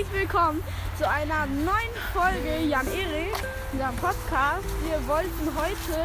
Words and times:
herzlich 0.00 0.20
willkommen 0.20 0.62
zu 0.96 1.06
einer 1.06 1.44
neuen 1.46 1.94
Folge 2.14 2.64
Jan 2.66 2.86
Erik, 2.86 3.34
unserem 3.72 3.96
Podcast. 3.96 4.64
Wir 4.88 4.96
wollten 5.06 5.44
heute 5.54 6.00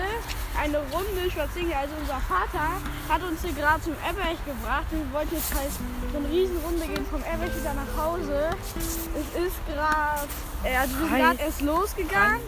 eine 0.59 0.79
Runde 0.91 1.31
spazieren. 1.31 1.71
Also 1.71 1.93
unser 2.01 2.19
Vater 2.27 2.81
hat 3.07 3.23
uns 3.23 3.41
hier 3.41 3.53
gerade 3.53 3.81
zum 3.83 3.93
Eberich 3.93 4.43
gebracht. 4.43 4.85
Wir 4.91 5.13
wollten 5.13 5.35
jetzt 5.35 5.53
halt 5.55 5.71
so 6.11 6.17
eine 6.17 6.27
Riesenrunde 6.27 6.87
gehen 6.87 7.05
vom 7.05 7.21
Eberich 7.21 7.55
wieder 7.55 7.73
nach 7.73 8.05
Hause. 8.05 8.49
Es 8.75 9.41
ist 9.41 9.55
gerade, 9.65 10.27
äh, 10.65 10.75
also 10.75 10.99
wir 10.99 11.07
sind 11.07 11.17
gerade 11.17 11.39
erst 11.39 11.61
losgegangen. 11.61 12.41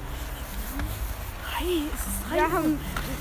Hi, 1.59 1.83
es 1.93 2.01
ist 2.01 2.33
Wir 2.33 2.51
haben 2.51 2.79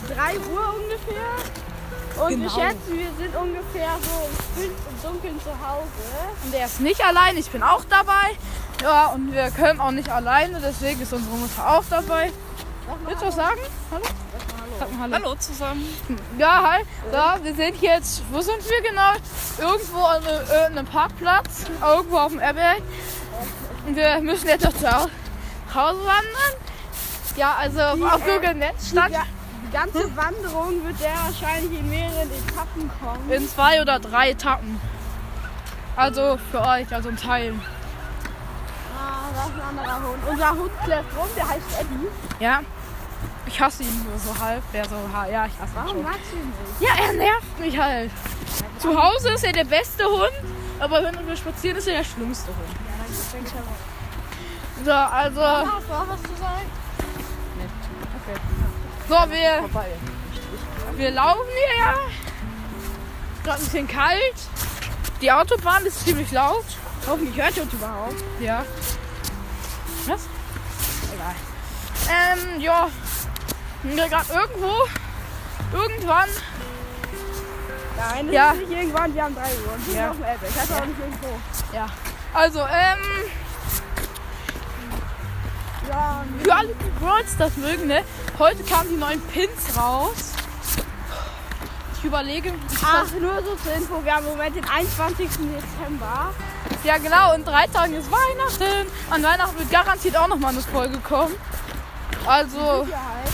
3 0.08 0.38
Uhr 0.50 0.74
ungefähr. 0.74 1.75
Und 2.16 2.30
wir 2.30 2.36
Genau. 2.36 2.50
schätzen, 2.50 2.98
wir 2.98 3.10
sind 3.18 3.36
ungefähr 3.36 3.88
so 4.02 4.10
um 4.26 4.62
5 4.62 4.66
im 4.90 5.02
Dunkeln 5.02 5.40
zu 5.40 5.50
Hause. 5.50 6.44
Und 6.44 6.54
er 6.54 6.66
ist 6.66 6.80
nicht 6.80 7.04
allein, 7.04 7.36
ich 7.36 7.50
bin 7.50 7.62
auch 7.62 7.84
dabei. 7.88 8.36
Ja, 8.82 9.06
und 9.08 9.32
wir 9.32 9.50
können 9.50 9.80
auch 9.80 9.90
nicht 9.90 10.08
alleine, 10.08 10.60
deswegen 10.60 11.00
ist 11.02 11.12
unsere 11.12 11.36
Mutter 11.36 11.68
auch 11.76 11.84
dabei. 11.90 12.32
Willst 13.06 13.22
du 13.22 13.26
was 13.26 13.36
sagen? 13.36 13.60
Hallo? 13.90 14.04
Sag 14.78 14.92
mal 14.92 15.00
Hallo. 15.02 15.14
Hallo 15.14 15.34
zusammen. 15.36 15.86
Ja, 16.38 16.62
hi. 16.72 16.84
So, 17.10 17.44
wir 17.44 17.54
sind 17.54 17.80
jetzt, 17.82 18.22
wo 18.30 18.40
sind 18.40 18.58
wir 18.68 18.82
genau? 18.82 19.12
Irgendwo 19.58 20.00
an 20.04 20.24
einem, 20.26 20.46
irgendeinem 20.50 20.86
Parkplatz, 20.86 21.64
irgendwo 21.82 22.18
auf 22.18 22.30
dem 22.32 22.40
Erberg. 22.40 22.82
Und 23.86 23.96
wir 23.96 24.20
müssen 24.20 24.46
jetzt 24.48 24.64
noch 24.64 24.74
zu 24.76 24.86
Hau- 24.90 25.08
Hause 25.74 25.98
wandern. 26.00 26.54
Ja, 27.36 27.56
also 27.58 27.80
auf 27.80 28.26
äh, 28.26 28.34
Google 28.34 28.54
Netz 28.54 28.88
stand 28.90 29.14
die 29.66 29.72
ganze 29.72 30.16
Wanderung 30.16 30.84
wird 30.84 31.00
der 31.00 31.14
wahrscheinlich 31.14 31.78
in 31.78 31.88
mehreren 31.90 32.30
Etappen 32.30 32.90
kommen. 33.00 33.30
in 33.30 33.48
zwei 33.48 33.80
oder 33.80 33.98
drei 33.98 34.30
Etappen. 34.30 34.80
Also 35.96 36.38
für 36.50 36.60
euch, 36.60 36.94
also 36.94 37.08
in 37.08 37.16
Teilen. 37.16 37.60
Ah, 38.96 39.28
das 39.34 39.46
ist 39.46 39.54
ein 39.54 39.78
anderer 39.78 40.08
Hund. 40.08 40.18
Unser 40.28 40.50
Hund 40.50 40.70
klärt 40.84 41.04
rum, 41.16 41.26
der 41.36 41.48
heißt 41.48 41.80
Eddie. 41.80 42.08
Ja. 42.44 42.60
Ich 43.46 43.60
hasse 43.60 43.82
ihn 43.84 44.04
nur 44.04 44.18
so 44.18 44.38
halb. 44.38 44.62
Der 44.72 44.84
so, 44.84 44.96
ja, 45.14 45.46
ich 45.46 45.52
hasse 45.52 45.72
ihn 45.72 45.74
Warum 45.74 45.88
schon. 45.88 46.02
magst 46.02 46.32
du 46.32 46.36
ihn 46.36 46.48
nicht? 46.48 46.80
Ja, 46.80 47.06
er 47.06 47.12
nervt 47.14 47.60
mich 47.60 47.78
halt. 47.78 48.10
Zu 48.78 49.02
Hause 49.02 49.30
ist 49.30 49.44
er 49.44 49.52
der 49.52 49.64
beste 49.64 50.04
Hund, 50.04 50.32
aber 50.80 51.02
wenn 51.02 51.26
wir 51.26 51.36
spazieren, 51.36 51.76
ist 51.78 51.88
er 51.88 51.98
der 51.98 52.04
schlimmste 52.04 52.48
Hund. 52.48 52.68
Ja, 52.68 53.04
dann 53.04 53.32
denke 53.32 53.48
ich 53.48 53.54
aber. 53.54 53.76
So, 54.84 54.92
also. 54.92 55.40
Hast 55.72 55.88
du 55.88 55.92
auch 55.94 56.08
was 56.08 56.22
zu 56.22 56.36
sagen? 56.36 56.70
So, 59.08 59.14
wir, 59.30 59.64
wir 60.96 61.10
laufen 61.12 61.46
hier 61.46 61.84
ja. 61.84 61.94
Gerade 63.44 63.58
ein 63.60 63.64
bisschen 63.64 63.88
kalt. 63.88 64.34
Die 65.20 65.30
Autobahn 65.30 65.86
ist 65.86 66.04
ziemlich 66.04 66.32
laut. 66.32 66.64
Hoffentlich 67.06 67.40
hört 67.40 67.56
ihr 67.56 67.62
uns 67.62 67.72
überhaupt. 67.72 68.16
Ja. 68.40 68.64
Was? 70.06 70.22
Egal. 71.14 71.34
Ähm, 72.10 72.60
ja. 72.60 72.88
Sind 73.82 73.96
wir 73.96 74.08
gerade 74.08 74.32
irgendwo. 74.32 74.74
Irgendwann. 75.72 76.28
Nein, 77.96 78.26
das 78.26 78.34
Ja. 78.34 78.50
ist 78.52 78.58
nicht 78.60 78.70
irgendwann, 78.72 79.14
wir 79.14 79.22
haben 79.24 79.34
3 79.34 79.40
Uhr. 79.42 79.72
Und 79.74 79.86
wir 79.86 79.94
Ja. 79.94 80.00
sind 80.00 80.10
auf 80.10 80.16
dem 80.16 80.24
Apple. 80.34 80.48
Ich 80.48 80.56
weiß 80.56 80.72
auch 80.72 80.86
nicht 80.86 80.98
irgendwo. 80.98 81.40
Ja. 81.72 81.86
Also, 82.34 82.60
ähm. 82.60 82.98
Ja, 85.88 86.24
Für 86.42 86.54
alle, 86.54 86.68
die 86.74 87.00
Worlds 87.00 87.36
das 87.38 87.56
mögen, 87.56 87.86
ne? 87.86 88.02
Heute 88.38 88.62
kamen 88.64 88.90
die 88.90 88.96
neuen 88.96 89.20
Pins 89.28 89.78
raus. 89.78 90.32
Ich 91.96 92.04
überlege. 92.04 92.52
Ach, 92.84 93.10
nur 93.18 93.42
so 93.42 93.54
zur 93.56 93.72
Info, 93.72 94.04
wir 94.04 94.14
haben 94.14 94.26
im 94.26 94.32
Moment 94.32 94.56
den 94.56 94.68
21. 94.68 95.26
Dezember. 95.26 96.34
Ja, 96.84 96.98
genau, 96.98 97.32
in 97.32 97.44
drei 97.46 97.66
Tagen 97.66 97.94
ist 97.94 98.10
Weihnachten. 98.10 98.88
An 99.08 99.22
Weihnachten 99.22 99.58
wird 99.58 99.70
garantiert 99.70 100.18
auch 100.18 100.28
nochmal 100.28 100.52
eine 100.52 100.60
Folge 100.60 100.98
kommen. 100.98 101.34
Also, 102.26 102.84
Sicherheit. 102.84 103.28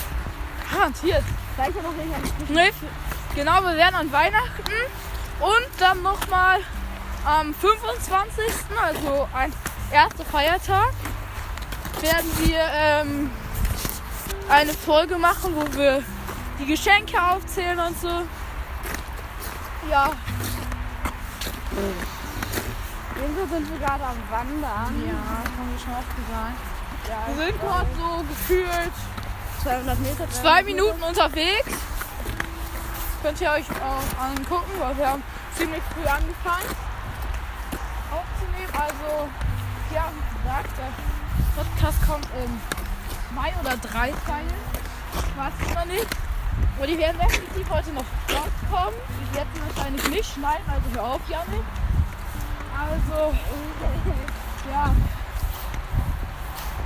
garantiert. 0.71 1.25
Ich 1.53 1.59
ja 1.59 1.83
noch 1.83 1.93
nicht 1.93 2.51
Nee, 2.51 2.73
genau, 3.35 3.61
wir 3.61 3.77
werden 3.77 3.95
an 3.97 4.13
Weihnachten 4.13 4.73
und 5.41 5.81
dann 5.81 6.01
nochmal 6.03 6.61
am 7.25 7.53
25., 7.55 8.45
also 8.81 9.29
ein 9.35 9.53
erster 9.91 10.25
Feiertag, 10.25 10.93
werden 12.01 12.31
wir 12.39 12.61
ähm, 12.73 13.31
eine 14.49 14.73
Folge 14.73 15.19
machen, 15.19 15.55
wo 15.57 15.77
wir 15.77 16.03
die 16.59 16.67
Geschenke 16.67 17.21
aufzählen 17.21 17.79
und 17.79 18.01
so. 18.01 18.23
Ja, 19.91 20.11
Irgendwo 23.17 23.47
sind 23.55 23.71
wir 23.71 23.79
gerade 23.79 24.05
am 24.05 24.17
Wandern. 24.31 24.63
ja, 25.07 25.13
haben 25.15 25.71
wir 25.73 25.79
schon 25.79 25.93
oft 25.93 26.17
gesagt. 26.17 26.59
Ja, 27.09 27.35
Wir 27.37 27.47
sind 27.47 27.61
gerade 27.61 27.89
so 27.97 28.25
gefühlt 28.29 28.93
200 29.63 29.99
Meter. 30.01 30.31
zwei 30.31 30.63
Minuten 30.63 31.03
unterwegs. 31.03 31.73
Könnt 33.23 33.41
ihr 33.41 33.51
euch 33.51 33.65
auch 33.71 34.23
angucken, 34.23 34.73
weil 34.79 34.97
wir 34.99 35.09
haben 35.09 35.23
ziemlich 35.57 35.83
früh 35.95 36.07
angefangen 36.09 36.69
aufzunehmen. 38.11 38.73
Also, 38.75 39.29
ja, 39.95 40.05
wie 40.13 40.43
gesagt, 40.43 40.71
der 40.79 41.63
Podcast 41.63 41.99
kommt 42.09 42.27
im 42.45 42.82
Mai 43.35 43.53
oder 43.61 43.77
drei 43.77 44.13
Teilen. 44.27 44.55
Weiß 45.37 45.53
ich 45.61 45.75
noch 45.75 45.85
nicht. 45.87 46.07
Und 46.79 46.89
die 46.89 46.99
werden 46.99 47.19
definitiv 47.19 47.71
heute 47.71 47.93
noch 47.93 48.05
rauskommen. 48.29 48.99
Die 49.21 49.37
werden 49.37 49.49
wahrscheinlich 49.75 50.09
nicht 50.09 50.35
schneiden, 50.35 50.65
also 50.69 51.01
hör 51.01 51.15
auf, 51.15 51.21
Janik. 51.29 51.65
Also, 52.77 53.35
ja. 54.73 54.95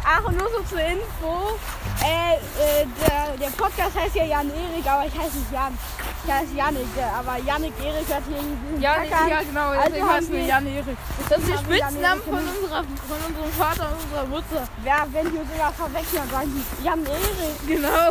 Ach, 0.08 0.22
und 0.24 0.36
nur 0.38 0.48
so 0.50 0.62
zur 0.62 0.78
Info. 0.80 1.58
Äh, 2.00 2.36
äh, 2.36 2.86
der, 3.02 3.36
der 3.38 3.50
Podcast 3.56 3.96
heißt 3.98 4.14
ja 4.14 4.24
Jan 4.24 4.48
Erik, 4.50 4.86
aber 4.86 5.04
ich 5.06 5.18
heiße 5.18 5.38
nicht 5.38 5.50
Jan. 5.52 5.76
Ich 6.24 6.32
heiße 6.32 6.54
Janik, 6.54 6.86
der- 6.96 7.12
aber 7.12 7.36
Janik 7.38 7.72
Erik 7.82 8.06
hat 8.14 8.22
hier 8.28 8.38
diesen 8.38 8.80
Ja, 8.80 8.94
Kackern. 8.94 9.28
ja 9.28 9.40
genau, 9.42 9.68
Also 9.70 9.82
deswegen 9.86 10.06
haben 10.06 10.14
heißen 10.14 10.32
wir 10.32 10.38
wir- 10.40 10.46
Jan 10.46 10.66
Erik. 10.66 10.96
Das 11.28 11.38
ist 11.38 11.48
der 11.48 11.56
haben 11.58 11.68
wir 11.68 11.76
Jan 11.78 11.90
Spitzname 11.90 12.20
Erik 12.20 12.24
von, 12.24 12.38
unserer, 12.38 12.82
von 12.84 13.18
unserem 13.26 13.52
Vater 13.58 13.88
und 13.90 13.98
unserer 14.04 14.26
Mutter. 14.26 14.68
Wer, 14.82 15.06
wenn 15.12 15.32
die 15.32 15.38
uns 15.38 15.50
immer 15.56 15.72
verwechseln, 15.72 16.30
sagen 16.30 16.50
die 16.54 16.84
Jan 16.84 17.06
Erik. 17.06 17.56
Genau. 17.66 18.06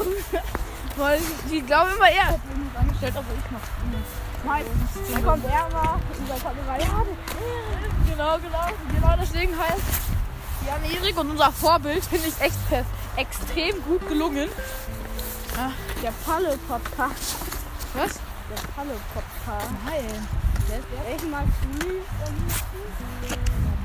Weil 0.98 1.20
die 1.52 1.62
glauben 1.62 1.92
immer, 1.96 2.10
er 2.10 2.28
hat 2.28 2.40
mich 2.44 2.78
angestellt, 2.80 3.14
aber 3.16 3.32
ich 3.36 3.52
mach 3.52 3.66
meistens. 4.44 5.12
Dann 5.14 5.26
kommt 5.26 5.46
er 5.46 5.70
mal 5.72 5.96
und 5.96 6.30
dann 6.30 6.42
kommt 6.44 6.60
immer 6.60 6.78
Janik 6.80 7.20
Erik. 7.40 7.92
Genau, 8.12 8.36
genau. 8.40 8.68
Genau 8.96 9.14
deswegen 9.22 9.54
heißt 9.60 10.15
Jan 10.66 10.84
Erik 10.84 11.18
und 11.18 11.30
unser 11.32 11.52
Vorbild 11.52 12.04
finde 12.04 12.28
ich 12.28 12.42
echt 12.42 12.58
extrem 13.18 13.84
gut 13.84 14.08
gelungen. 14.08 14.50
Der 16.02 16.12
Palle-Podcast. 16.26 17.36
Was? 17.94 18.14
Der 18.50 18.62
Palle-Podcast. 18.76 19.72
Nein. 19.86 20.28
Ich 21.16 21.24
mag. 21.30 21.46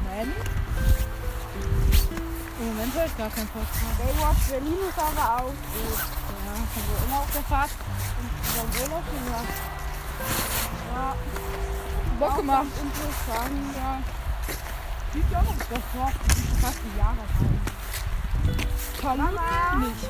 Moment. 0.05 0.37
Im 2.59 2.67
Moment 2.67 2.95
höre 2.95 3.07
ich 3.07 3.17
gar 3.17 3.31
keinen 3.31 3.49
Podcast. 3.49 3.99
Baywatch 3.99 4.49
Berlin 4.51 4.79
ist 4.89 4.99
aber 4.99 5.37
auch 5.37 5.45
gut. 5.45 5.55
Ja, 5.97 6.53
also 6.53 7.05
immer 7.07 7.19
auf 7.21 7.31
der 7.33 7.43
Fahrt. 7.43 7.71
Beim 8.57 8.83
Urlaub 8.83 9.05
gesagt. 9.11 9.55
Ja, 10.95 11.15
Bock 12.19 12.37
gemacht. 12.37 12.67
interessant. 12.83 13.77
Ja. 13.77 14.20
Sieht 15.13 15.25
ja 15.31 15.39
auch 15.39 15.45
noch 15.45 15.57
das 15.59 15.69
Wort. 15.95 16.15
Fast 16.61 16.79
die 16.85 16.99
Jahre 16.99 17.17
Mama, 19.03 19.77
Nicht. 19.79 20.09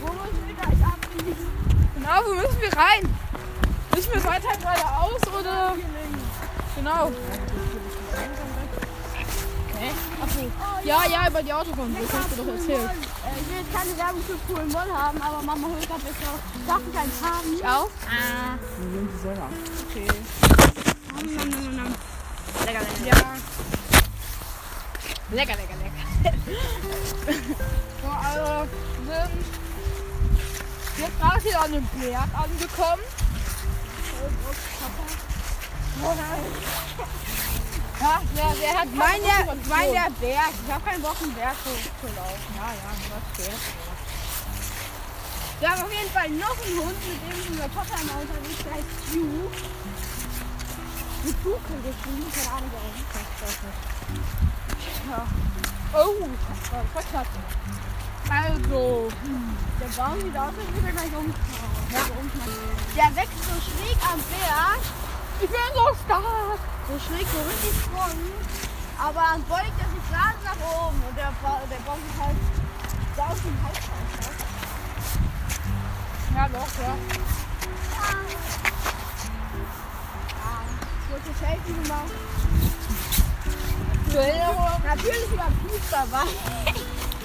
wo 0.00 0.06
müssen 0.12 0.46
wir 0.46 0.54
gleich 0.54 0.84
abbiegen? 0.84 1.36
Genau, 1.94 2.18
wo 2.26 2.34
müssen 2.34 2.60
wir 2.60 2.72
rein? 2.76 3.16
Müssen 3.94 4.14
wir 4.14 4.24
weiter 4.24 4.48
geradeaus 4.58 5.20
oder? 5.38 5.74
Genau. 6.76 7.12
Okay. 9.68 9.90
Achso. 10.22 10.50
Ja, 10.82 11.04
ja, 11.08 11.28
über 11.28 11.42
die 11.42 11.52
Autobahn. 11.52 11.94
Das 12.00 12.20
hast 12.20 12.32
du 12.32 12.36
doch 12.42 12.52
erzählt. 12.52 12.80
Äh, 12.80 13.40
ich 13.40 13.48
will 13.48 13.58
jetzt 13.58 13.72
keine 13.72 13.96
Werbung 13.96 14.22
für 14.22 14.52
Pool 14.52 14.64
Moll 14.66 14.92
haben, 14.96 15.22
aber 15.22 15.42
Mama 15.42 15.68
holt 15.68 15.86
gerade 15.86 16.02
welche 16.04 16.26
raus. 16.26 16.40
Darf 16.66 16.80
ich 16.90 16.98
eins 16.98 17.22
haben? 17.22 17.54
Ich 17.54 17.64
auch? 17.64 17.90
Ah. 18.08 18.58
Okay. 19.90 20.08
Nom, 21.14 21.36
nom, 21.36 21.50
nom, 21.50 21.76
nom. 21.76 21.94
Lecker, 22.66 22.80
lecker. 22.80 23.06
Ja. 23.06 23.79
Lecker, 25.32 25.54
lecker, 25.54 25.76
lecker. 25.78 26.06
so, 28.02 28.08
also 28.08 28.68
sind 29.06 29.44
jetzt 30.98 31.18
gerade 31.20 31.40
hier 31.40 31.60
an 31.60 31.72
dem 31.72 31.86
Berg 31.86 32.28
angekommen. 32.34 33.02
Ja, 38.00 38.22
der, 38.34 38.54
der 38.54 38.80
hat 38.80 38.88
Mein 38.94 39.22
der, 39.22 39.54
mein 39.68 39.92
der 39.92 40.10
Berg. 40.18 40.52
Ich 40.66 40.72
habe 40.72 40.84
keinen 40.84 41.02
Bock, 41.02 41.16
einen 41.22 41.34
Berg 41.34 41.56
hoch 41.64 41.90
zu 42.00 42.06
laufen. 42.16 42.54
Ja, 42.56 42.72
ja, 42.72 42.90
was 43.10 43.36
fährt. 43.36 43.60
Wir 45.60 45.70
haben 45.70 45.82
auf 45.82 45.92
jeden 45.92 46.10
Fall 46.10 46.28
noch 46.30 46.56
einen 46.64 46.78
Hund, 46.78 46.98
mit 47.06 47.20
dem 47.22 47.38
ist 47.38 47.50
unser 47.50 47.68
Papa 47.68 48.00
immer 48.00 48.20
unterwegs, 48.22 48.64
der 48.64 48.72
heißt 48.74 48.88
Q. 49.12 49.14
Mit 51.22 51.42
Buche 51.44 51.74
geschrieben, 51.84 52.32
keine 52.34 52.56
Ahnung 52.56 52.70
warum. 52.72 54.49
Oh, 55.92 56.28
das 56.48 56.94
war 56.94 57.02
knapp. 57.02 57.26
Also, 58.30 59.08
Der 59.80 59.88
Baum 59.96 60.20
sieht 60.20 60.36
aus, 60.36 60.54
als 60.54 60.74
würde 60.74 60.86
er 60.86 60.92
gleich 60.92 61.12
umfallen. 61.16 61.34
Ja. 61.90 61.98
Der 62.94 63.16
wächst 63.16 63.42
so 63.42 63.54
schräg 63.58 63.98
am 64.06 64.20
Berg, 64.30 64.82
ich 65.40 65.48
bin 65.48 65.70
so 65.74 65.86
stark. 66.04 66.60
so 66.86 66.94
schräg, 66.98 67.26
so 67.26 67.40
richtig 67.42 67.74
front. 67.90 68.60
Aber 69.02 69.22
dann 69.32 69.42
beugt 69.44 69.76
er 69.80 69.88
sich 69.90 70.04
gerade 70.10 70.38
nach 70.44 70.60
oben 70.70 71.02
und 71.08 71.16
der, 71.16 71.32
ba 71.42 71.60
der 71.70 71.80
Baum 71.86 71.98
ist 72.06 72.20
halt 72.20 72.36
da 73.16 73.26
aus 73.28 73.38
dem 73.42 73.56
Hals 73.64 73.78
raus. 73.78 74.36
Ja, 76.34 76.48
doch, 76.48 76.72
ja. 76.82 76.94
Ja, 80.36 80.60
kurze 81.08 81.32
Selfie 81.40 81.82
gemacht. 81.82 82.49
Natürlich 84.12 85.36
war 85.36 85.46
Piep 85.46 85.82
dabei. 85.90 86.26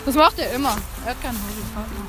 Das 0.05 0.15
macht 0.15 0.37
er 0.39 0.53
immer. 0.53 0.75
Er 1.03 1.11
hat 1.11 1.21
keinen 1.21 1.39
Hobbypartner. 1.41 2.05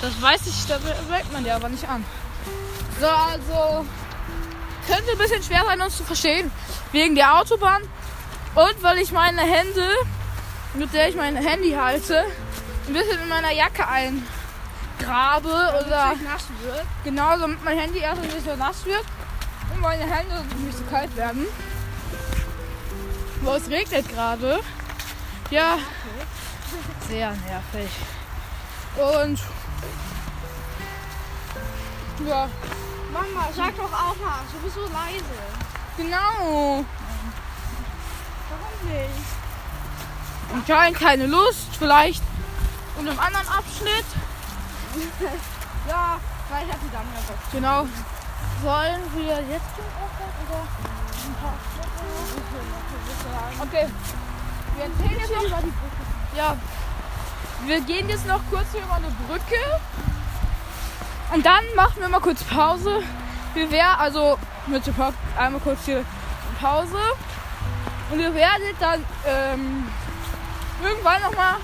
Das 0.00 0.22
weiß 0.22 0.46
ich, 0.46 0.66
da 0.66 0.78
merkt 1.08 1.32
man 1.32 1.44
ja 1.44 1.56
aber 1.56 1.68
nicht 1.68 1.88
an. 1.88 2.04
So, 3.00 3.06
also 3.06 3.84
könnte 4.86 5.12
ein 5.12 5.18
bisschen 5.18 5.42
schwer 5.42 5.64
sein, 5.66 5.80
uns 5.80 5.96
zu 5.96 6.04
verstehen. 6.04 6.50
Wegen 6.92 7.14
der 7.16 7.38
Autobahn 7.40 7.82
und 8.54 8.82
weil 8.82 8.98
ich 8.98 9.10
meine 9.10 9.42
Hände, 9.42 9.88
mit 10.74 10.92
der 10.94 11.08
ich 11.08 11.16
mein 11.16 11.36
Handy 11.36 11.72
halte, 11.72 12.24
ein 12.86 12.92
bisschen 12.92 13.20
in 13.20 13.28
meiner 13.28 13.50
Jacke 13.50 13.84
eingrabe 13.86 15.48
oder 15.48 15.88
Damit 15.90 16.18
es 16.18 16.22
nass 16.22 16.44
wird. 16.62 16.84
genau, 17.04 17.36
damit 17.38 17.64
mein 17.64 17.78
Handy 17.78 17.98
erst 17.98 18.22
ein 18.22 18.28
bisschen 18.28 18.58
nass 18.58 18.84
wird 18.84 19.04
und 19.74 19.80
meine 19.80 20.04
Hände 20.04 20.44
nicht 20.64 20.78
so 20.78 20.84
kalt 20.84 21.14
werden. 21.16 21.46
Wo 23.46 23.54
es 23.54 23.70
regnet 23.70 24.08
gerade. 24.08 24.58
Ja, 25.50 25.78
sehr 27.08 27.30
nervig. 27.30 27.90
Und 28.96 29.38
ja, 32.26 32.48
Mama, 33.12 33.48
sag 33.54 33.76
doch 33.76 33.92
auch 33.92 34.16
mal, 34.16 34.40
du 34.52 34.58
bist 34.64 34.74
so 34.74 34.80
leise. 34.80 35.24
genau. 35.96 36.84
Warum 38.50 38.92
nicht? 38.92 39.10
Anscheinend 40.52 40.98
keine 40.98 41.26
Lust, 41.26 41.68
vielleicht 41.78 42.24
in 42.98 43.08
einem 43.08 43.18
anderen 43.18 43.48
Abschnitt. 43.48 44.06
Ja, 45.88 46.18
vielleicht 46.48 46.72
hat 46.72 46.80
sie 46.82 46.90
dann 46.92 47.06
ja 47.14 47.20
Bock. 47.28 47.38
Genau. 47.52 47.86
Sollen 48.60 49.02
wir 49.14 49.36
jetzt 49.54 49.70
schon 49.76 49.86
aufhören 50.02 50.34
oder 50.48 50.58
ein 50.58 51.34
paar 51.40 51.85
Okay. 53.60 53.86
Wir 54.74 54.84
erzählen 54.84 55.20
jetzt 55.20 55.52
noch. 55.52 55.62
Ja. 56.36 56.56
Wir 57.64 57.80
gehen 57.80 58.08
jetzt 58.08 58.26
noch 58.26 58.40
kurz 58.50 58.66
hier 58.72 58.82
über 58.82 58.94
eine 58.94 59.10
Brücke. 59.26 59.60
Und 61.32 61.44
dann 61.44 61.64
machen 61.74 61.94
wir 61.98 62.08
mal 62.08 62.20
kurz 62.20 62.42
Pause. 62.44 63.02
Wir 63.54 63.70
werden, 63.70 63.98
also 63.98 64.38
mit 64.66 64.86
dem 64.86 64.94
Pod- 64.94 65.14
einmal 65.36 65.60
kurz 65.60 65.84
hier 65.84 66.04
Pause. 66.60 66.98
Und 68.10 68.20
ihr 68.20 68.32
werdet 68.34 68.76
dann 68.78 69.04
ähm, 69.26 69.88
irgendwann 70.82 71.22
nochmal 71.22 71.56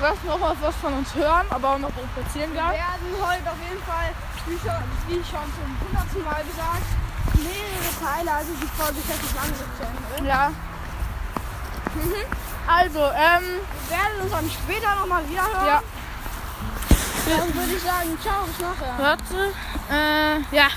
was, 0.00 0.16
noch 0.24 0.38
mal 0.38 0.56
was 0.60 0.74
von 0.76 0.92
uns 0.94 1.14
hören, 1.14 1.46
aber 1.50 1.70
auch 1.74 1.78
noch 1.78 1.90
beim 1.92 2.04
Wir 2.16 2.22
Spaziergang. 2.24 2.72
werden 2.72 3.06
heute 3.20 3.50
auf 3.50 3.56
jeden 3.68 3.82
Fall, 3.84 4.10
wie 4.46 4.58
schon, 4.58 4.82
wie 5.08 5.24
schon 5.24 5.46
zum 5.54 5.86
hundertsten 5.86 6.24
Mal 6.24 6.42
gesagt, 6.44 6.86
mehrere 7.42 7.92
Teile, 8.02 8.32
also 8.32 8.52
die 8.60 8.66
Folge 8.66 8.98
ist 8.98 9.08
jetzt 9.08 10.18
Ende. 10.18 10.28
Ja. 10.28 10.48
Mhm. 11.94 12.14
Also, 12.66 13.00
ähm, 13.00 13.60
Wir 13.88 13.96
werden 13.96 14.20
uns 14.22 14.32
dann 14.32 14.50
später 14.50 14.94
nochmal 14.96 15.28
wieder 15.28 15.42
hören. 15.42 15.66
ja. 15.66 15.82
Dann 17.28 17.54
würde 17.54 17.72
ich 17.74 17.82
sagen, 17.82 18.18
ciao, 18.22 18.44
bis 18.44 18.58
nachher. 18.60 18.98
Warte. 18.98 19.52
Äh, 19.90 20.56
ja. 20.56 20.68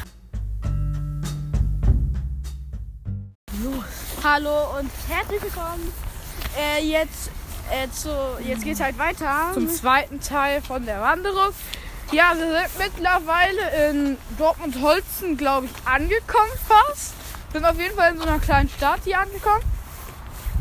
Hallo 4.24 4.78
und 4.80 4.92
herzlich 5.08 5.42
willkommen. 5.42 5.94
Äh, 6.58 6.84
jetzt, 6.84 7.30
äh, 7.72 7.90
zu, 7.92 8.10
jetzt 8.44 8.64
geht's 8.64 8.80
halt 8.80 8.98
weiter. 8.98 9.52
Zum 9.54 9.70
zweiten 9.70 10.20
Teil 10.20 10.62
von 10.62 10.86
der 10.86 11.02
Wanderung. 11.02 11.54
Ja, 12.12 12.34
wir 12.36 12.46
sind 12.52 12.80
mittlerweile 12.80 13.90
in 13.90 14.18
Dortmund-Holzen, 14.38 15.38
glaube 15.38 15.68
ich, 15.68 15.88
angekommen 15.88 16.52
fast. 16.68 17.14
Sind 17.54 17.66
auf 17.66 17.80
jeden 17.80 17.96
Fall 17.96 18.14
in 18.14 18.18
so 18.18 18.24
einer 18.24 18.40
kleinen 18.40 18.70
Stadt 18.70 19.02
hier 19.04 19.20
angekommen. 19.20 19.64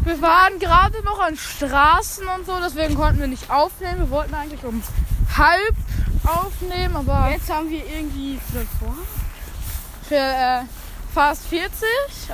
Wir 0.04 0.20
waren 0.20 0.58
gerade 0.58 1.02
noch 1.04 1.18
an 1.20 1.36
Straßen 1.36 2.26
und 2.28 2.46
so, 2.46 2.52
deswegen 2.62 2.94
konnten 2.94 3.20
wir 3.20 3.26
nicht 3.26 3.50
aufnehmen. 3.50 4.00
Wir 4.00 4.10
wollten 4.10 4.34
eigentlich 4.34 4.62
um 4.64 4.82
halb 5.36 5.74
aufnehmen, 6.24 6.96
aber 6.96 7.30
Jetzt 7.30 7.50
haben 7.50 7.70
wir 7.70 7.84
irgendwie 7.86 8.38
fünf 8.52 8.68
vor. 8.78 8.94
für 10.06 10.16
äh, 10.16 10.60
fast 11.14 11.46
40, 11.46 11.72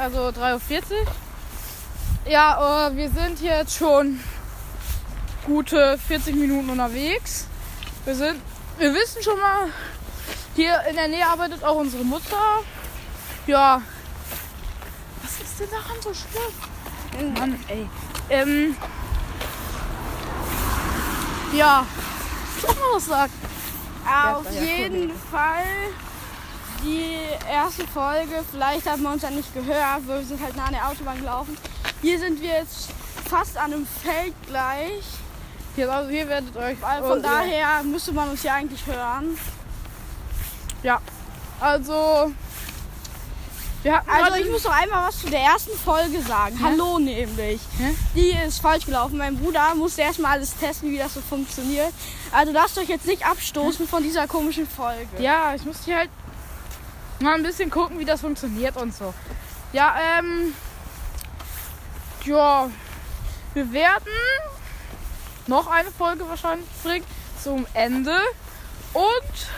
also 0.00 0.28
3.40 0.28 0.56
Uhr. 0.56 1.06
Ja, 2.28 2.88
äh, 2.88 2.96
wir 2.96 3.10
sind 3.10 3.40
jetzt 3.40 3.76
schon 3.76 4.20
gute 5.46 5.98
40 6.08 6.34
Minuten 6.34 6.70
unterwegs. 6.70 7.46
Wir 8.04 8.14
sind, 8.14 8.40
wir 8.78 8.94
wissen 8.94 9.22
schon 9.22 9.38
mal, 9.40 9.68
hier 10.54 10.80
in 10.88 10.96
der 10.96 11.08
Nähe 11.08 11.26
arbeitet 11.26 11.64
auch 11.64 11.76
unsere 11.76 12.04
Mutter. 12.04 12.60
Ja. 13.46 13.82
Was 15.22 15.40
ist 15.40 15.60
denn 15.60 15.70
daran 15.70 15.96
so 16.02 16.12
schlimm? 16.14 17.34
Mann, 17.34 17.58
ey. 17.68 17.88
Ähm. 18.30 18.76
Ja. 21.52 21.86
Was 22.62 22.74
man 22.76 22.84
das 22.94 23.06
sagt. 23.06 23.32
Auf 24.06 24.50
jeden 24.52 25.10
Fall 25.30 25.64
die 26.82 27.18
erste 27.48 27.86
Folge. 27.86 28.44
Vielleicht 28.50 28.88
hat 28.88 29.00
man 29.00 29.14
uns 29.14 29.22
ja 29.22 29.30
nicht 29.30 29.52
gehört, 29.54 30.06
weil 30.06 30.18
wir 30.20 30.26
sind 30.26 30.42
halt 30.42 30.56
nah 30.56 30.66
an 30.66 30.72
der 30.72 30.88
Autobahn 30.88 31.18
gelaufen. 31.18 31.56
Hier 32.02 32.18
sind 32.18 32.40
wir 32.40 32.50
jetzt 32.50 32.90
fast 33.28 33.56
an 33.56 33.72
einem 33.72 33.86
Feld 33.86 34.34
gleich. 34.46 35.04
Hier, 35.76 35.90
also 35.92 36.08
hier 36.08 36.28
werdet 36.28 36.56
euch. 36.56 36.76
Oh, 36.82 37.08
von 37.08 37.22
daher 37.22 37.82
müsste 37.82 38.12
man 38.12 38.30
uns 38.30 38.42
ja 38.42 38.54
eigentlich 38.54 38.86
hören. 38.86 39.36
Ja. 40.82 41.00
Also. 41.60 42.32
Wir 43.82 43.96
hatten 43.96 44.08
Also 44.08 44.36
ich 44.36 44.50
muss 44.50 44.64
noch 44.64 44.72
einmal 44.72 45.08
was 45.08 45.20
zu 45.20 45.28
der 45.28 45.40
ersten 45.40 45.76
Folge 45.76 46.22
sagen. 46.22 46.58
Hallo 46.62 46.98
nämlich. 46.98 47.60
Hä? 47.76 47.94
Die 48.14 48.30
ist 48.46 48.60
falsch 48.60 48.86
gelaufen. 48.86 49.18
Mein 49.18 49.36
Bruder 49.36 49.74
musste 49.74 50.02
erstmal 50.02 50.32
alles 50.32 50.56
testen, 50.56 50.90
wie 50.90 50.96
das 50.96 51.14
so 51.14 51.20
funktioniert. 51.20 51.92
Also 52.32 52.52
lasst 52.52 52.78
euch 52.78 52.88
jetzt 52.88 53.06
nicht 53.06 53.26
abstoßen 53.26 53.86
von 53.86 54.02
dieser 54.02 54.26
komischen 54.26 54.66
Folge. 54.66 55.22
Ja, 55.22 55.54
ich 55.54 55.64
muss 55.64 55.84
hier 55.84 55.98
halt 55.98 56.10
mal 57.20 57.34
ein 57.34 57.42
bisschen 57.42 57.68
gucken, 57.68 57.98
wie 57.98 58.06
das 58.06 58.22
funktioniert 58.22 58.76
und 58.76 58.94
so. 58.94 59.12
Ja, 59.72 59.94
ähm. 60.18 60.54
Ja. 62.24 62.70
Wir 63.52 63.72
werden 63.72 64.08
noch 65.46 65.66
eine 65.66 65.90
Folge 65.90 66.28
wahrscheinlich 66.28 66.66
bringen 66.82 67.04
zum 67.42 67.66
Ende. 67.74 68.18
Und 68.92 69.48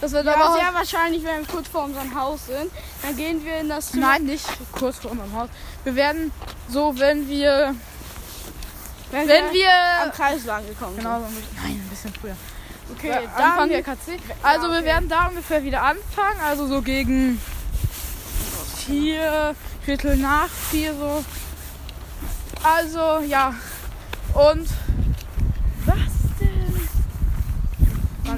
das 0.00 0.12
wird 0.12 0.26
Ja, 0.26 0.34
aber. 0.34 0.54
sehr 0.54 0.74
wahrscheinlich, 0.74 1.24
wenn 1.24 1.40
wir 1.40 1.46
kurz 1.46 1.68
vor 1.68 1.84
unserem 1.84 2.14
Haus 2.14 2.46
sind. 2.46 2.70
Dann 3.02 3.16
gehen 3.16 3.44
wir 3.44 3.58
in 3.60 3.68
das 3.68 3.90
Zimmer. 3.92 4.08
Nein, 4.08 4.24
nicht 4.24 4.46
kurz 4.72 4.98
vor 4.98 5.10
unserem 5.12 5.32
Haus. 5.32 5.48
Wir 5.84 5.94
werden 5.96 6.32
so, 6.68 6.98
wenn 6.98 7.28
wir. 7.28 7.74
wenn, 9.10 9.28
Wenn 9.28 9.44
am 9.46 9.52
wir. 9.52 10.12
Kreis 10.14 10.44
lang 10.44 10.66
gekommen 10.66 10.96
Genau, 10.96 11.16
ein 11.16 11.22
bisschen, 11.34 11.56
nein, 11.62 11.72
ein 11.84 11.88
bisschen 11.88 12.12
früher. 12.20 12.36
sind. 12.88 12.98
Okay, 12.98 13.08
Ja, 13.08 13.20
dann 13.36 13.50
Anfang 13.52 13.68
der 13.68 13.82
KC. 13.82 14.20
Also 14.42 14.68
wir 14.68 14.76
okay. 14.78 14.84
werden 14.84 15.08
da 15.08 15.26
ungefähr 15.26 15.62
wieder 15.64 15.82
anfangen. 15.82 16.40
Also 16.44 16.66
so 16.68 16.82
gegen 16.82 17.40
vier, 18.84 19.54
Viertel 19.84 20.16
nach 20.16 20.48
vier 20.70 20.94
so. 20.94 21.24
Also 22.62 23.24
ja. 23.26 23.54
Und 24.34 24.68
was 25.86 25.96
denn? 26.40 26.88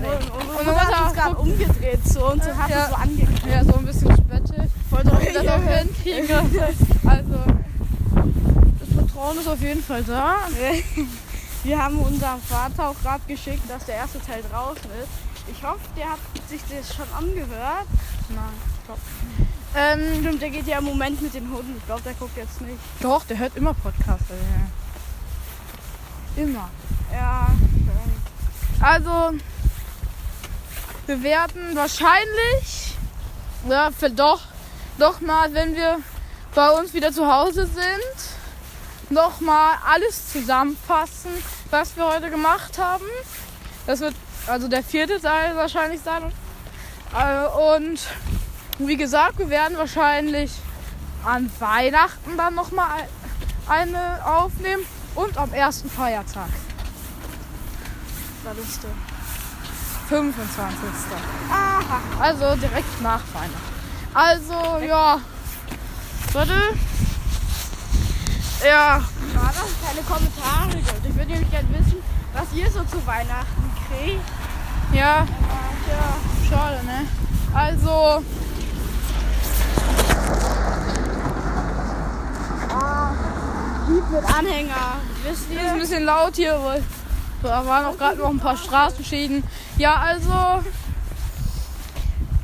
Mann, 0.09 0.19
ey. 0.23 0.31
Und 0.31 0.59
Und 0.59 0.67
man 0.67 0.77
hat 0.81 0.88
uns 0.88 0.97
auch 1.11 1.15
gerade 1.15 1.37
umgedreht 1.37 2.00
uns 2.05 2.17
und 2.17 2.57
hat 2.57 2.71
Ja. 2.71 2.88
so 2.88 2.95
angeguckt. 2.95 3.47
Ja, 3.47 3.65
so 3.65 3.75
ein 3.75 3.85
bisschen 3.87 4.12
spettig. 4.17 4.71
Wollte 4.91 5.19
ich 5.23 5.33
das 5.33 5.47
auch 5.47 5.62
hinkriege. 5.62 6.38
Also 7.09 7.38
das 8.81 8.88
Vertrauen 8.95 9.38
ist 9.38 9.49
auf 9.49 9.61
jeden 9.61 9.83
Fall 9.83 10.03
da. 10.05 10.37
Wir 11.65 11.83
haben 11.83 11.99
unserem 11.99 12.41
Vater 12.41 12.88
auch 12.91 12.95
gerade 13.03 13.21
geschickt, 13.27 13.62
dass 13.69 13.85
der 13.87 13.97
erste 13.97 14.21
Teil 14.21 14.43
draußen 14.50 14.91
ist. 15.03 15.09
Ich 15.50 15.62
hoffe, 15.62 15.81
der 15.97 16.11
hat 16.11 16.19
sich 16.49 16.61
das 16.71 16.95
schon 16.95 17.07
angehört. 17.17 17.87
Nein, 18.29 18.38
ich 18.79 18.85
glaub. 18.87 18.99
Ähm, 19.75 20.21
Stimmt, 20.21 20.41
der 20.43 20.50
geht 20.50 20.67
ja 20.67 20.79
im 20.79 20.85
Moment 20.85 21.21
mit 21.23 21.35
den 21.35 21.50
Hunden. 21.50 21.75
Ich 21.77 21.85
glaube, 21.87 22.03
der 22.03 22.15
guckt 22.15 22.37
jetzt 22.37 22.61
nicht. 22.61 22.79
doch, 23.00 23.25
der 23.25 23.38
hört 23.38 23.57
immer 23.57 23.75
Podcasts. 23.75 24.25
ey. 24.31 24.37
Immer. 26.45 26.69
Ja, 27.12 27.49
Also, 28.81 29.33
wir 31.09 31.23
werden 31.23 31.75
wahrscheinlich, 31.75 32.95
ja, 33.67 33.91
für 33.91 34.11
doch, 34.11 34.43
doch 34.99 35.23
mal, 35.23 35.55
wenn 35.55 35.75
wir 35.75 36.00
bei 36.55 36.69
uns 36.71 36.93
wieder 36.93 37.12
zu 37.12 37.27
Hause 37.27 37.67
sind, 37.67 39.09
nochmal 39.09 39.77
alles 39.91 40.31
zusammenfassen, 40.31 41.31
was 41.71 41.97
wir 41.97 42.07
heute 42.07 42.29
gemacht 42.29 42.77
haben. 42.77 43.07
Das 43.87 44.00
wird 44.00 44.15
also 44.47 44.69
der 44.69 44.85
vierte 44.85 45.19
Teil 45.19 45.57
wahrscheinlich 45.57 46.00
sein. 46.03 46.31
Äh, 47.19 47.47
Und 47.57 48.00
wie 48.79 48.99
gesagt, 48.99 49.38
wir 49.38 49.49
werden 49.49 49.79
wahrscheinlich 49.79 50.53
an 51.25 51.50
Weihnachten 51.59 52.37
dann 52.37 52.55
nochmal 52.55 53.09
eine 53.67 54.21
aufnehmen 54.27 54.85
und 55.15 55.38
am 55.38 55.55
ersten 55.55 55.88
Feiertag, 55.91 56.50
ist 58.62 58.83
denn? 58.83 59.08
25. 60.09 60.88
Aha. 61.50 62.00
Also 62.21 62.55
direkt 62.57 63.00
nach 63.03 63.21
Weihnachten. 63.35 63.79
Also, 64.15 64.85
ja. 64.87 65.19
Warte. 66.33 66.53
Ja, 68.65 69.00
Schade, 69.33 69.69
keine 69.87 70.03
Kommentare 70.03 70.77
gibt. 70.77 71.07
Ich 71.07 71.15
würde 71.17 71.31
nämlich 71.31 71.50
gerne 71.50 71.69
wissen, 71.71 72.03
was 72.35 72.53
ihr 72.55 72.69
so 72.71 72.83
zu 72.85 73.07
Weihnachten 73.07 73.71
kriegt. 73.87 74.21
ja, 74.93 75.25
ja. 75.88 76.49
schade, 76.49 76.85
ne? 76.85 77.07
Also, 77.55 78.23
Ah, 82.71 83.12
Jeep 83.88 84.11
mit 84.11 84.25
Anhänger. 84.38 84.75
Wisst 85.25 85.50
ist 85.50 85.59
ein 85.59 85.75
ihr? 85.75 85.81
bisschen 85.81 86.05
laut 86.05 86.37
hier, 86.37 86.59
weil 86.62 86.83
da 87.42 87.66
waren 87.66 87.85
auch 87.87 87.97
gerade 87.97 88.18
noch 88.18 88.30
ein 88.30 88.38
paar 88.38 88.57
Straßenschäden. 88.57 89.45
Ja, 89.76 89.97
also. 89.97 90.28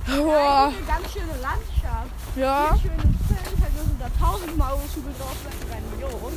Boah, 0.06 0.66
Eine 0.66 0.86
ganz 0.86 1.12
schöne 1.12 1.32
Landschaft. 1.40 2.10
ja. 2.36 2.68
Viel 2.74 2.90
schönes 2.90 3.16
Feld. 3.26 3.62
Halt 3.62 3.74
nur 3.74 3.84
so 3.84 3.94
da 3.98 4.26
tausendmal 4.26 4.74
Million. 5.90 6.32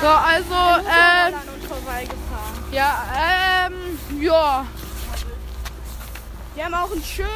So, 0.00 0.08
also, 0.08 0.54
Ein 0.54 0.84
ähm, 0.84 1.34
Motorroller 1.34 1.36
an 1.36 1.48
uns 1.54 1.66
vorbeigefahren. 1.66 2.72
ja, 2.72 3.04
ähm, 3.66 4.20
ja. 4.20 4.66
Wir 6.54 6.64
haben 6.64 6.74
auch 6.74 6.90
einen 6.92 7.02
schönen, 7.02 7.28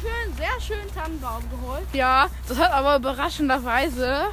schönen, 0.00 0.36
sehr 0.36 0.60
schönen 0.60 0.94
Tannenbaum 0.94 1.42
geholt. 1.50 1.86
Ja, 1.92 2.26
das 2.48 2.58
hat 2.58 2.72
aber 2.72 2.96
überraschenderweise 2.96 4.26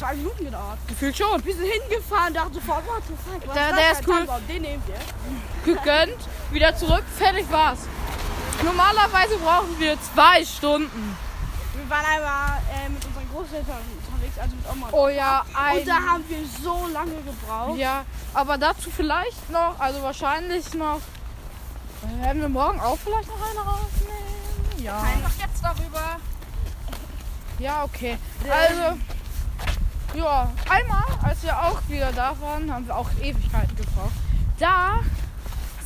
Zwei 0.00 0.14
Minuten 0.14 0.44
gedauert. 0.46 0.78
gefühlt 0.88 1.16
schon 1.16 1.44
Wir 1.44 1.54
sind 1.54 1.66
hingefahren, 1.66 2.32
dachten 2.32 2.54
sofort, 2.54 2.86
what 2.86 3.02
the 3.06 3.14
fuck, 3.30 3.46
was 3.46 3.54
Der- 3.54 3.72
der 3.74 3.92
ist 3.92 4.08
cool. 4.08 4.14
Tannenbaum? 4.14 4.46
Den 4.48 4.62
nehmt 4.62 4.82
ihr. 4.88 5.74
gegönnt, 5.74 6.16
wieder 6.50 6.74
zurück, 6.74 7.04
fertig 7.18 7.46
war's. 7.52 7.80
Normalerweise 8.64 9.36
brauchen 9.38 9.78
wir 9.78 9.96
zwei 10.14 10.42
Stunden. 10.44 11.16
Wir 11.74 11.90
waren 11.90 12.04
einmal 12.06 12.58
äh, 12.74 12.88
mit 12.88 13.04
unseren 13.04 13.28
Großeltern 13.30 13.76
unterwegs, 14.10 14.38
also 14.38 14.56
mit 14.56 14.70
Oma. 14.72 14.88
Oh 14.92 15.08
ja, 15.08 15.44
ein. 15.54 15.78
Und 15.78 15.88
da 15.88 15.94
haben 15.94 16.24
wir 16.28 16.38
so 16.62 16.86
lange 16.92 17.16
gebraucht. 17.22 17.78
Ja, 17.78 18.04
aber 18.34 18.56
dazu 18.58 18.90
vielleicht 18.90 19.50
noch, 19.50 19.78
also 19.78 20.02
wahrscheinlich 20.02 20.72
noch. 20.74 21.00
äh, 22.18 22.24
Werden 22.24 22.40
wir 22.42 22.48
morgen 22.48 22.80
auch 22.80 22.98
vielleicht 23.04 23.28
noch 23.28 23.50
eine 23.50 23.60
rausnehmen? 23.60 24.82
Ja. 24.82 24.98
Einfach 25.02 25.32
jetzt 25.38 25.62
darüber. 25.62 26.16
Ja, 27.58 27.84
okay. 27.84 28.16
Also, 28.50 28.98
ja, 30.14 30.50
einmal, 30.68 31.04
als 31.22 31.42
wir 31.42 31.56
auch 31.58 31.80
wieder 31.88 32.12
da 32.12 32.34
waren, 32.40 32.72
haben 32.72 32.86
wir 32.86 32.96
auch 32.96 33.08
Ewigkeiten 33.20 33.76
gebraucht. 33.76 34.12
Da 34.58 35.00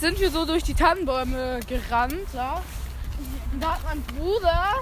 sind 0.01 0.19
wir 0.21 0.31
so 0.31 0.45
durch 0.45 0.63
die 0.63 0.75
Tannenbäume 0.75 1.61
gerannt, 1.67 2.29
ja. 2.33 2.61
Und 3.53 3.63
da 3.63 3.73
hat 3.73 3.85
mein 3.85 4.03
Bruder, 4.03 4.75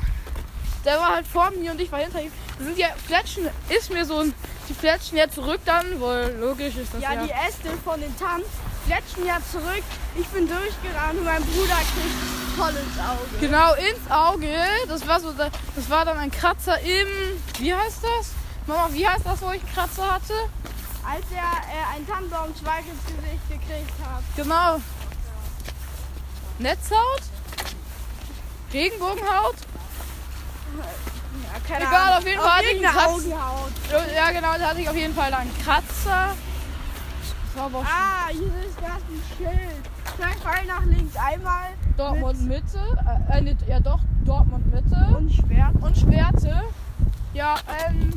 der 0.84 0.98
war 0.98 1.16
halt 1.16 1.26
vor 1.26 1.50
mir 1.50 1.72
und 1.72 1.80
ich 1.80 1.92
war 1.92 2.00
hinter 2.00 2.22
ihm. 2.22 2.32
Da 2.58 2.64
sind 2.64 2.78
ja 2.78 2.88
Fletschen, 3.06 3.48
ist 3.68 3.92
mir 3.92 4.04
so 4.04 4.20
ein, 4.20 4.34
die 4.68 4.74
Fletschen 4.74 5.18
ja 5.18 5.28
zurück 5.28 5.60
dann, 5.64 6.00
wohl 6.00 6.34
logisch 6.40 6.76
ist 6.76 6.94
das 6.94 7.02
ja. 7.02 7.12
Ja, 7.12 7.24
die 7.24 7.30
Äste 7.30 7.70
von 7.84 8.00
den 8.00 8.16
Tannen 8.18 8.44
fletschen 8.86 9.26
ja 9.26 9.38
zurück. 9.50 9.84
Ich 10.16 10.26
bin 10.28 10.48
durchgerannt 10.48 11.18
und 11.18 11.24
mein 11.24 11.42
Bruder 11.42 11.76
kriegt 11.76 12.56
voll 12.56 12.70
ins 12.70 12.98
Auge. 12.98 13.38
Genau 13.40 13.74
ins 13.74 14.10
Auge. 14.10 14.48
Das 14.88 15.06
war 15.06 15.20
so, 15.20 15.32
das 15.32 15.90
war 15.90 16.04
dann 16.04 16.18
ein 16.18 16.30
Kratzer 16.30 16.78
im, 16.80 17.08
wie 17.58 17.74
heißt 17.74 18.02
das? 18.02 18.32
Mama, 18.66 18.88
wie 18.92 19.06
heißt 19.06 19.26
das, 19.26 19.42
wo 19.42 19.50
ich 19.50 19.60
einen 19.62 19.72
Kratzer 19.74 20.10
hatte? 20.14 20.34
Als 21.04 21.24
er 21.32 21.38
äh, 21.40 21.96
einen 21.96 22.06
Tannenbaumzweig 22.06 22.84
ins 22.86 23.04
Gesicht 23.06 23.48
gekriegt 23.48 23.92
hat. 24.04 24.22
Genau. 24.36 24.80
Netzhaut? 26.58 27.22
Regenbogenhaut? 28.72 29.56
Ja, 30.76 31.58
keine 31.68 31.84
Egal, 31.84 32.02
Ahnung. 32.02 32.16
auf 32.18 32.26
jeden 32.26 32.40
Fall 32.40 32.50
hatte 32.50 32.66
ich 32.66 32.86
einen. 32.86 34.14
Ja, 34.16 34.30
genau, 34.30 34.58
da 34.58 34.68
hatte 34.70 34.80
ich 34.80 34.88
auf 34.88 34.96
jeden 34.96 35.14
Fall 35.14 35.34
einen 35.34 35.58
Kratzer. 35.58 36.34
Das 36.34 37.56
war 37.56 37.64
aber 37.64 37.80
Ah, 37.80 38.28
hier 38.30 38.46
ist 38.64 38.78
gerade 38.78 39.02
ein 39.10 39.22
Schild. 39.36 40.16
Klein 40.16 40.36
Pfeil 40.40 40.66
nach 40.66 40.84
links. 40.84 41.16
Einmal 41.16 41.70
Dortmund 41.96 42.40
Mitte. 42.48 42.78
Äh, 43.30 43.38
äh, 43.40 43.56
ja 43.68 43.80
doch, 43.80 44.00
Dortmund 44.24 44.72
Mitte. 44.72 45.16
und 45.16 45.30
Schwert. 45.32 45.74
Und 45.80 45.98
Schwerte. 45.98 46.62
Ja, 47.34 47.56
ähm. 47.88 48.12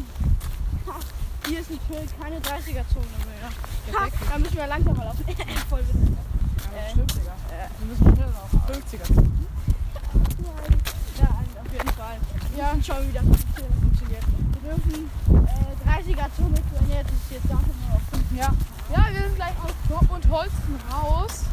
Hier 1.48 1.60
ist 1.60 1.70
ein 1.70 1.80
Schild, 1.88 2.10
keine 2.22 2.38
30er-Zone 2.40 3.06
mehr. 3.30 4.00
Ha, 4.00 4.08
da 4.32 4.38
müssen 4.40 4.56
wir 4.58 4.68
langsam 4.68 4.98
mal 4.98 5.06
laufen. 5.06 5.26
Voll 5.70 5.80
witzig. 5.82 6.18
Ja, 6.76 6.90
stimmt, 6.92 7.16
Digga. 7.16 7.34
Wir 7.80 7.88
müssen 7.88 8.16
schnell 8.16 8.34
auf 8.34 8.52
50er. 8.70 9.08
Ja, 11.20 11.30
auf 11.62 11.72
jeden 11.72 11.90
Fall. 11.94 12.18
Wir 12.54 12.58
Ja. 12.64 12.74
schauen, 12.84 13.08
wie 13.10 13.14
das 13.14 13.24
funktioniert. 13.24 14.24
Wir 14.54 14.72
dürfen 14.72 15.10
äh, 15.30 15.90
30er-Zone 15.90 16.56
führen. 16.70 16.90
Jetzt 16.90 17.12
ist 17.12 17.32
jetzt 17.32 17.50
darf 17.50 17.62
nur 17.62 17.90
noch 17.94 18.02
5. 18.12 18.24
Ja. 18.36 18.50
Ja, 18.94 19.14
wir 19.14 19.22
sind 19.22 19.36
gleich 19.36 19.56
aus 19.64 19.72
Dortmund 19.90 20.28
Holsten 20.30 20.80
raus. 20.92 21.44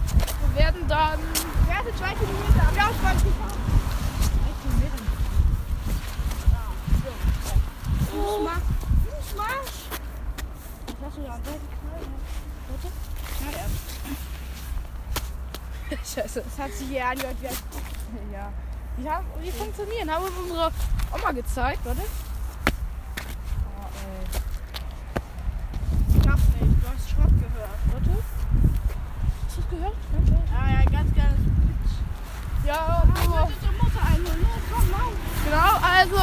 Wir 0.55 0.65
werden 0.65 0.89
dann. 0.89 1.19
Werte 1.67 1.95
zwei 1.99 2.15
Kilometer. 2.15 2.67
Haben 2.67 2.77
wir 2.77 2.85
auch 2.87 3.01
20 3.01 3.25
gefahren? 3.25 3.59
Fußmarsch. 8.11 8.63
Fußmarsch. 9.07 9.82
Warte. 11.03 11.21
Ja. 11.27 11.37
Scheiße. 16.23 16.43
Das 16.43 16.59
hat 16.65 16.73
sich 16.73 16.89
hier 16.89 17.07
angehört 17.07 17.37
wie 17.41 17.49
ein 17.49 17.57
Ja. 18.33 18.53
Die, 18.99 19.09
haben, 19.11 19.27
die 19.45 19.51
funktionieren. 19.51 20.11
Haben 20.11 20.25
uns 20.25 20.37
unsere 20.43 20.71
Oma 21.13 21.33
gezeigt, 21.33 21.81
warte. 21.85 22.03
Oh, 22.03 23.89
ey. 23.99 24.25
Schrott 26.23 26.39
nicht. 26.61 26.83
Du 26.83 26.87
hast 26.89 27.11
Schrott 27.11 27.35
gehört. 27.41 27.79
Warte. 27.93 28.11
Hast 29.47 29.57
du 29.57 29.61
es 29.61 29.69
gehört? 29.71 29.97
Ja, 30.29 30.57
Ah 30.57 30.69
ja, 30.71 30.83
ganz 30.91 31.13
kleines 31.15 31.41
Pitch. 31.41 31.95
Ja, 32.67 32.75
Ah, 32.77 33.05
ich 33.15 33.25
so. 33.25 33.31
wollte 33.31 33.61
zur 33.61 33.73
Mutter 33.73 34.03
einholen. 34.07 34.41
Los, 34.43 34.63
komm, 34.73 34.87
lauf. 34.93 35.15
Genau, 35.45 35.73
also 35.83 36.23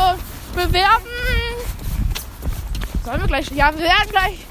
bewerben. 0.56 1.14
Sollen 3.04 3.22
wir 3.22 3.28
gleich? 3.28 3.50
Ja, 3.52 3.72
wir 3.74 3.82
werden 3.84 4.10
gleich 4.10 4.46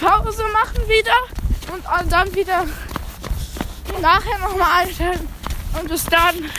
Pause 0.00 0.44
machen 0.52 0.88
wieder 0.88 1.12
und 1.72 2.12
dann 2.12 2.34
wieder 2.34 2.64
nachher 4.00 4.38
nochmal 4.38 4.82
einstellen. 4.84 5.28
Und 5.78 5.88
bis 5.88 6.04
dann. 6.04 6.50